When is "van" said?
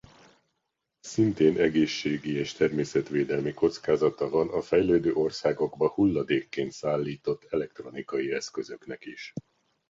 4.29-4.49